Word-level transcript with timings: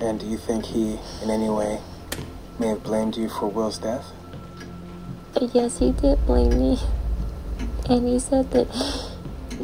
And 0.00 0.18
do 0.18 0.26
you 0.26 0.38
think 0.38 0.64
he, 0.64 0.98
in 1.22 1.30
any 1.30 1.50
way, 1.50 1.80
may 2.58 2.68
have 2.68 2.82
blamed 2.82 3.16
you 3.16 3.28
for 3.28 3.48
Will's 3.48 3.78
death? 3.78 4.12
Yes, 5.52 5.78
he 5.78 5.92
did 5.92 6.24
blame 6.26 6.58
me. 6.58 6.78
And 7.88 8.06
he 8.08 8.18
said 8.18 8.50
that 8.52 8.68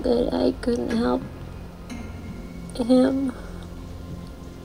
that 0.03 0.29
I 0.33 0.53
couldn't 0.61 0.97
help 0.97 1.23
him 2.75 3.33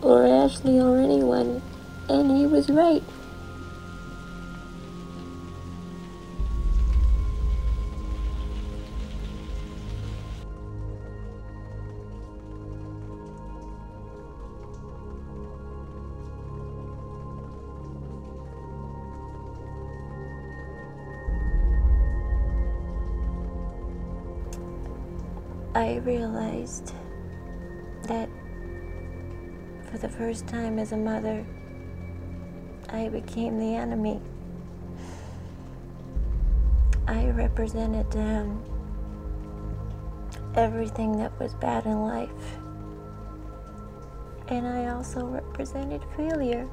or 0.02 0.26
Ashley 0.26 0.80
or 0.80 0.98
anyone. 0.98 1.62
And 2.10 2.36
he 2.38 2.46
was 2.46 2.70
right. 2.70 3.04
I 25.74 25.96
realized 25.98 26.94
that 28.04 28.28
for 29.90 29.98
the 29.98 30.10
first 30.10 30.46
time 30.46 30.80
as 30.80 30.92
a 30.92 30.98
mother, 30.98 31.46
I 32.90 33.08
became 33.08 33.58
the 33.58 33.76
enemy. 33.76 34.22
I 37.08 37.28
represented 37.30 38.14
um, 38.18 38.62
everything 40.56 41.18
that 41.20 41.40
was 41.40 41.54
bad 41.54 41.86
in 41.86 42.02
life. 42.02 42.58
And 44.50 44.68
I 44.68 44.90
also 44.90 45.26
represented 45.26 46.02
failure. 46.18 46.68